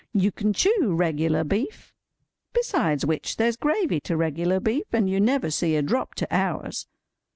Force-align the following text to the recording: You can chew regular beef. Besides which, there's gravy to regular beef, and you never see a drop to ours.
You 0.13 0.31
can 0.31 0.51
chew 0.51 0.95
regular 0.95 1.43
beef. 1.43 1.93
Besides 2.53 3.05
which, 3.05 3.37
there's 3.37 3.55
gravy 3.55 3.99
to 3.99 4.17
regular 4.17 4.59
beef, 4.59 4.85
and 4.91 5.07
you 5.07 5.19
never 5.19 5.51
see 5.51 5.75
a 5.75 5.83
drop 5.83 6.15
to 6.15 6.35
ours. 6.35 6.87